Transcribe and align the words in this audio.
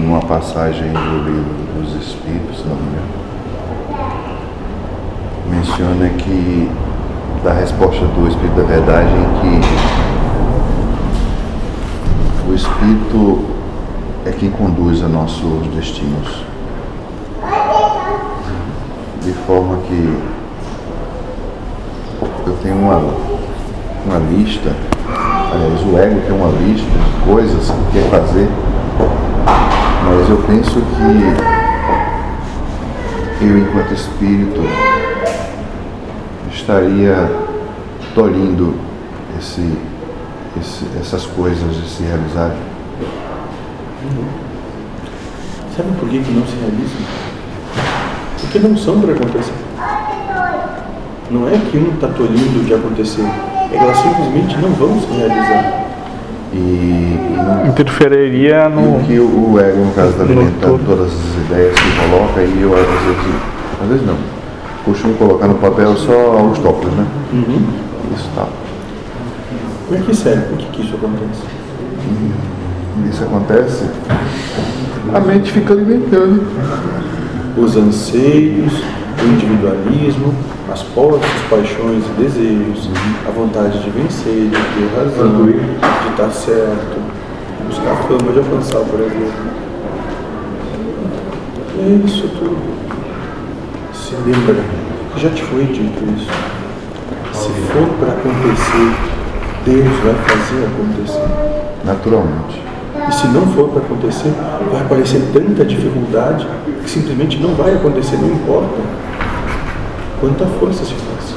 numa 0.00 0.20
passagem 0.20 0.92
do 0.92 1.24
livro 1.24 1.54
dos 1.76 1.94
Espíritos, 2.02 2.64
menciona 5.48 6.08
que 6.10 6.70
da 7.44 7.52
resposta 7.52 8.04
do 8.06 8.28
Espírito 8.28 8.56
da 8.56 8.62
Verdade 8.62 9.10
em 9.14 9.40
que 9.40 9.60
o 12.50 12.54
Espírito 12.54 13.44
é 14.26 14.32
quem 14.32 14.50
conduz 14.50 15.02
a 15.02 15.08
nossos 15.08 15.66
destinos. 15.74 16.44
De 19.22 19.32
forma 19.46 19.76
que 19.86 20.18
eu 22.46 22.56
tenho 22.62 22.76
uma, 22.76 22.96
uma 24.06 24.18
lista, 24.30 24.74
aliás, 25.52 25.82
o 25.82 25.98
ego 25.98 26.20
tem 26.26 26.34
uma 26.34 26.50
lista 26.50 26.86
de 26.86 27.30
coisas 27.30 27.70
que 27.70 27.92
quer 27.92 28.10
fazer, 28.10 28.48
mas 30.04 30.28
eu 30.28 30.36
penso 30.46 30.80
que 30.80 31.50
eu, 33.44 33.58
enquanto 33.58 33.92
espírito, 33.94 34.60
estaria 36.52 37.30
tolhindo 38.14 38.74
esse, 39.38 39.78
esse, 40.60 40.86
essas 41.00 41.26
coisas 41.26 41.74
de 41.76 41.88
se 41.88 42.02
realizarem. 42.02 42.58
Sabe 45.76 45.92
por 45.98 46.08
que, 46.08 46.18
que 46.22 46.30
não 46.32 46.46
se 46.46 46.56
realizam? 46.56 47.00
Porque 48.40 48.58
não 48.58 48.76
são 48.76 49.00
para 49.00 49.12
acontecer. 49.12 49.54
Não 51.30 51.48
é 51.48 51.52
que 51.70 51.78
um 51.78 51.94
está 51.94 52.08
tolhindo 52.08 52.64
de 52.66 52.74
acontecer, 52.74 53.22
é 53.22 53.68
que 53.68 53.76
elas 53.76 53.96
simplesmente 53.98 54.56
não 54.58 54.70
vão 54.70 55.00
se 55.00 55.06
realizar. 55.06 55.79
E, 56.52 56.56
e 56.56 57.36
não, 57.36 57.66
Interferiria 57.68 58.66
e 58.66 58.74
no. 58.74 58.96
o 58.96 59.04
que 59.04 59.18
o 59.20 59.52
o 59.52 59.60
ego, 59.60 59.84
no 59.84 59.92
caso, 59.92 60.10
está 60.10 60.22
alimentando 60.24 60.60
todo. 60.60 60.86
todas 60.86 61.12
as 61.12 61.46
ideias 61.46 61.74
que 61.74 62.08
coloca, 62.08 62.42
e 62.42 62.62
eu 62.62 62.74
às 62.74 62.86
vezes, 62.86 63.34
às 63.82 63.88
vezes 63.88 64.06
não, 64.06 64.16
costumo 64.84 65.14
colocar 65.14 65.46
no 65.46 65.54
papel 65.54 65.96
só 65.96 66.42
os 66.42 66.58
tópicos, 66.58 66.92
né? 66.94 67.06
Isso 68.16 68.28
tá. 68.34 68.48
Para 69.88 69.98
que 69.98 70.14
serve? 70.16 70.42
Por 70.48 70.58
que, 70.58 70.66
que 70.66 70.82
isso 70.82 70.96
acontece? 70.96 71.42
Isso 73.08 73.24
acontece, 73.24 73.84
a 75.14 75.20
mente 75.20 75.52
fica 75.52 75.72
alimentando. 75.72 76.42
Os 77.56 77.76
anseios, 77.76 78.82
o 79.22 79.26
individualismo, 79.26 80.34
as 80.72 80.82
posses, 80.82 81.42
paixões 81.48 82.04
e 82.06 82.22
desejos, 82.22 82.88
a 83.26 83.30
vontade 83.30 83.78
de 83.82 83.90
vencer, 83.90 84.44
de 84.44 84.50
ter 84.50 84.96
razão, 84.96 85.46
de 85.46 86.10
estar 86.10 86.30
certo, 86.30 87.00
de 87.58 87.66
buscar 87.66 87.96
fama, 88.04 88.32
de 88.32 88.38
alcançar, 88.38 88.80
por 88.80 89.00
exemplo. 89.00 89.50
É 91.78 92.06
isso 92.06 92.28
tudo. 92.38 92.58
Se 93.92 94.14
lembra 94.16 94.62
que 95.14 95.20
já 95.20 95.30
te 95.30 95.42
foi 95.42 95.64
dito 95.64 96.02
isso. 96.16 96.30
Se 97.32 97.48
for 97.72 97.88
para 97.98 98.12
acontecer, 98.12 99.10
Deus 99.64 99.98
vai 100.04 100.14
fazer 100.14 100.66
acontecer. 100.66 101.60
Naturalmente. 101.84 102.69
E 103.08 103.12
se 103.12 103.26
não 103.28 103.46
for 103.48 103.68
para 103.68 103.82
acontecer, 103.82 104.32
vai 104.70 104.80
aparecer 104.82 105.22
tanta 105.32 105.64
dificuldade 105.64 106.46
que 106.82 106.90
simplesmente 106.90 107.38
não 107.38 107.54
vai 107.54 107.74
acontecer, 107.74 108.16
não 108.16 108.28
importa 108.28 108.78
quanta 110.20 110.44
força 110.46 110.84
se 110.84 110.94
faz. 110.94 111.34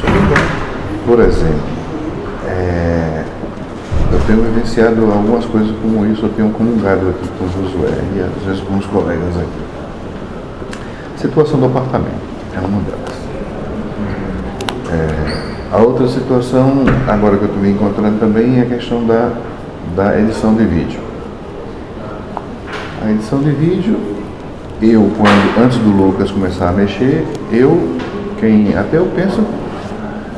Só 0.00 0.06
não 0.06 0.16
importa. 0.16 0.66
Por 1.04 1.20
exemplo, 1.20 1.76
é, 2.46 3.24
eu 4.12 4.20
tenho 4.26 4.42
vivenciado 4.42 5.02
algumas 5.10 5.44
coisas 5.44 5.74
como 5.82 6.06
isso, 6.06 6.24
eu 6.24 6.30
tenho 6.30 6.50
comungado 6.50 7.08
aqui 7.08 7.28
com 7.38 7.44
o 7.44 7.48
Josué 7.48 7.98
e 8.16 8.20
às 8.20 8.44
vezes 8.44 8.62
com 8.62 8.76
os 8.76 8.86
colegas 8.86 9.36
aqui. 9.36 9.66
Situação 11.16 11.58
do 11.58 11.66
apartamento 11.66 12.22
é 12.54 12.58
uma 12.58 12.80
delas. 12.82 13.16
É, 14.92 15.46
a 15.72 15.78
outra 15.78 16.06
situação, 16.06 16.84
agora 17.08 17.36
que 17.36 17.42
eu 17.42 17.48
estou 17.48 17.62
me 17.62 17.70
encontrando 17.70 18.18
também, 18.18 18.60
é 18.60 18.62
a 18.62 18.66
questão 18.66 19.04
da, 19.04 19.32
da 19.96 20.18
edição 20.20 20.54
de 20.54 20.64
vídeo. 20.64 21.00
A 23.02 23.10
edição 23.10 23.38
de 23.38 23.50
vídeo, 23.50 23.96
eu, 24.82 25.10
quando, 25.16 25.64
antes 25.64 25.78
do 25.78 25.88
Lucas 25.88 26.30
começar 26.30 26.68
a 26.68 26.72
mexer, 26.72 27.26
eu, 27.50 27.96
quem, 28.38 28.76
até 28.76 28.98
eu 28.98 29.06
penso, 29.16 29.42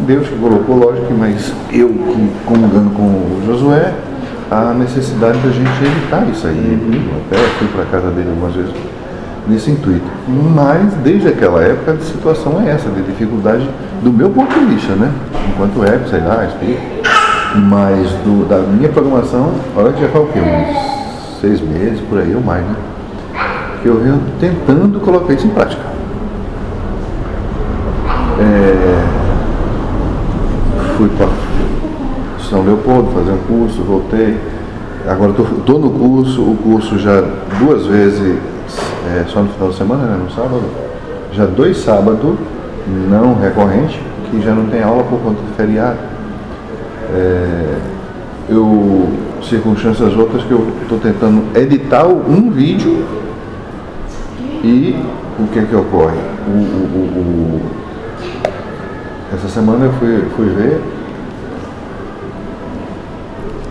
Deus 0.00 0.26
que 0.26 0.36
colocou, 0.36 0.76
lógico, 0.76 1.12
mas 1.12 1.52
eu 1.70 1.90
que 1.90 2.30
comungando 2.46 2.90
com 2.94 3.02
o 3.02 3.42
Josué, 3.46 3.92
a 4.50 4.72
necessidade 4.72 5.38
da 5.38 5.50
gente 5.50 5.70
evitar 5.84 6.26
isso 6.30 6.46
aí. 6.46 6.80
Eu 6.90 7.36
até 7.36 7.48
fui 7.58 7.68
para 7.68 7.84
casa 7.84 8.10
dele 8.10 8.30
algumas 8.30 8.54
vezes 8.54 8.72
nesse 9.46 9.70
intuito. 9.70 10.06
Mas 10.54 10.94
desde 11.04 11.28
aquela 11.28 11.62
época 11.62 11.92
a 11.92 12.00
situação 12.00 12.62
é 12.64 12.70
essa, 12.70 12.88
de 12.88 13.02
dificuldade 13.02 13.68
do 14.02 14.10
meu 14.12 14.30
ponto 14.30 14.52
de 14.58 14.64
vista, 14.64 14.94
né? 14.94 15.12
Enquanto 15.50 15.84
ego, 15.84 16.08
sei 16.08 16.20
lá, 16.20 16.44
espírito. 16.46 17.11
Mas 17.54 18.10
do, 18.24 18.48
da 18.48 18.58
minha 18.60 18.88
programação, 18.88 19.52
olha 19.76 19.92
que 19.92 20.00
já 20.00 20.08
faz 20.08 20.24
o 20.24 20.28
quê? 20.28 20.38
Uns 20.40 21.40
seis 21.40 21.60
meses, 21.60 22.00
por 22.08 22.18
aí 22.18 22.34
ou 22.34 22.40
mais, 22.40 22.64
né? 22.64 22.76
Que 23.82 23.88
eu 23.88 24.00
venho 24.00 24.20
tentando 24.40 24.98
colocar 25.00 25.34
isso 25.34 25.46
em 25.46 25.50
prática. 25.50 25.82
É, 28.40 29.04
fui 30.96 31.10
para 31.10 31.28
São 32.48 32.64
Leopoldo 32.64 33.10
fazer 33.12 33.32
um 33.32 33.38
curso, 33.38 33.82
voltei. 33.82 34.40
Agora 35.06 35.32
estou 35.32 35.78
no 35.78 35.90
curso, 35.90 36.40
o 36.42 36.56
curso 36.56 36.98
já 36.98 37.22
duas 37.58 37.86
vezes, 37.86 38.38
é, 39.14 39.24
só 39.26 39.42
no 39.42 39.50
final 39.50 39.68
de 39.68 39.76
semana, 39.76 40.04
né, 40.04 40.20
no 40.24 40.30
sábado. 40.30 40.62
Já 41.32 41.44
dois 41.44 41.76
sábados, 41.76 42.36
não 43.10 43.38
recorrente, 43.38 44.00
que 44.30 44.40
já 44.40 44.54
não 44.54 44.66
tem 44.66 44.82
aula 44.82 45.04
por 45.04 45.18
conta 45.18 45.42
do 45.42 45.54
feriado. 45.54 46.11
É, 47.14 47.78
eu, 48.48 49.08
circunstâncias 49.42 50.16
outras 50.16 50.42
que 50.44 50.50
eu 50.50 50.66
estou 50.82 50.98
tentando 50.98 51.44
editar 51.56 52.06
um 52.06 52.50
vídeo 52.50 53.04
e 54.64 54.96
o 55.38 55.46
que 55.48 55.58
é 55.58 55.62
que 55.62 55.74
ocorre? 55.76 56.16
O, 56.46 56.50
o- 56.50 57.18
o- 57.18 57.62
essa 59.34 59.48
semana 59.48 59.86
eu 59.86 59.92
fui, 59.94 60.24
fui 60.36 60.46
ver 60.46 60.80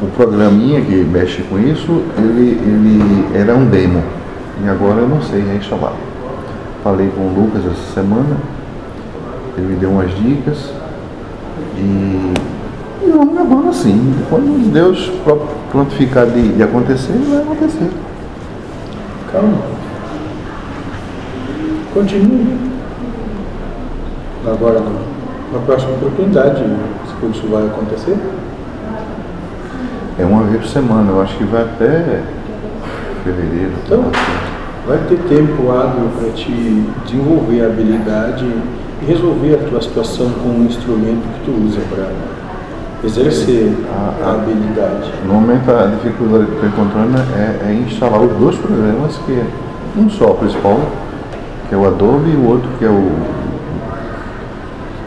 o 0.01 0.07
programinha 0.15 0.81
que 0.81 0.95
mexe 1.03 1.43
com 1.43 1.59
isso, 1.59 2.01
ele, 2.17 2.59
ele 2.63 3.25
era 3.35 3.55
um 3.55 3.65
demo 3.65 4.03
e 4.63 4.67
agora 4.69 5.01
eu 5.01 5.07
não 5.07 5.21
sei 5.21 5.41
reinstalar. 5.41 5.93
Falei 6.83 7.09
com 7.15 7.21
o 7.21 7.33
Lucas 7.35 7.63
essa 7.65 7.93
semana, 8.01 8.37
ele 9.57 9.67
me 9.67 9.75
deu 9.75 9.91
umas 9.91 10.09
dicas 10.17 10.71
e, 11.77 12.33
e 13.03 13.09
vamos 13.11 13.35
levando 13.35 13.69
assim. 13.69 14.13
Quando 14.29 14.71
Deus 14.71 15.11
pro- 15.23 15.47
prontificar 15.71 16.25
de, 16.27 16.49
de 16.53 16.63
acontecer, 16.63 17.13
vai 17.29 17.41
acontecer. 17.41 17.89
Calma. 19.31 19.57
Continue. 21.93 22.57
Agora, 24.45 24.81
na 25.53 25.59
próxima 25.59 25.93
oportunidade, 25.93 26.63
esse 27.05 27.15
curso 27.19 27.47
vai 27.47 27.65
acontecer. 27.65 28.17
É 30.17 30.25
uma 30.25 30.43
vez 30.43 30.61
por 30.61 30.69
semana, 30.69 31.11
eu 31.11 31.21
acho 31.21 31.37
que 31.37 31.43
vai 31.43 31.61
até 31.63 32.21
fevereiro. 33.23 33.71
Então, 33.85 34.03
vai 34.87 34.97
ter 35.07 35.17
tempo 35.29 35.71
hábil 35.71 36.09
para 36.19 36.31
te 36.31 36.51
desenvolver 37.05 37.61
a 37.63 37.67
habilidade 37.67 38.45
e 38.45 39.05
resolver 39.05 39.55
a 39.55 39.69
tua 39.69 39.81
situação 39.81 40.29
com 40.43 40.49
o 40.49 40.65
instrumento 40.65 41.21
que 41.33 41.45
tu 41.45 41.51
usa 41.65 41.79
para 41.89 42.09
exercer 43.03 43.73
A- 43.91 44.27
a 44.29 44.31
habilidade. 44.33 45.11
No 45.25 45.33
momento 45.35 45.69
a 45.71 45.85
dificuldade 45.87 46.45
que 46.45 46.51
estou 46.53 46.69
encontrando 46.69 47.17
é, 47.35 47.69
é 47.69 47.73
instalar 47.73 48.21
os 48.21 48.31
dois 48.37 48.55
programas, 48.57 49.17
que 49.25 49.31
é 49.33 49.45
um 49.99 50.09
só 50.09 50.31
o 50.31 50.35
principal, 50.35 50.79
que 51.67 51.75
é 51.75 51.77
o 51.77 51.87
Adobe, 51.87 52.29
e 52.31 52.35
o 52.35 52.47
outro 52.49 52.69
que 52.77 52.85
é 52.85 52.89
o, 52.89 53.11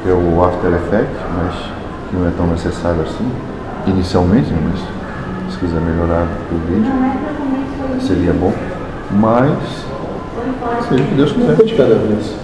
que 0.03 0.11
é 0.11 0.13
o 0.13 0.45
After 0.45 0.73
Effects, 0.73 1.17
mas 1.37 1.55
que 2.11 2.17
não 2.17 2.27
é 2.27 2.31
tão 2.37 2.47
necessário 2.49 3.01
assim, 3.03 3.31
inicialmente, 3.87 4.53
mas 4.53 4.81
se 5.53 5.59
quiser 5.59 5.81
melhorar 5.81 6.27
o 6.53 6.57
vídeo, 6.73 6.93
seria 8.01 8.33
bom. 8.33 8.53
Mas, 9.13 9.85
seja 10.89 11.03
o 11.05 11.07
que 11.07 11.15
Deus 11.15 11.31
Uma 11.33 11.41
quiser. 11.43 11.57
coisa 11.57 11.71
de 11.71 11.77
cada 11.77 11.95
vez. 11.95 12.35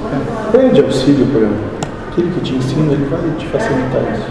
Pede 0.53 0.81
auxílio 0.81 1.27
para 1.27 1.49
aquele 2.13 2.31
que 2.33 2.41
te 2.41 2.55
ensina, 2.55 2.93
ele 2.93 3.07
vai 3.11 3.21
te 3.37 3.47
facilitar 3.47 4.03
isso. 4.13 4.29